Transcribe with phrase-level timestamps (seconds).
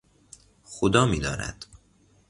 [0.63, 1.65] خدا میداند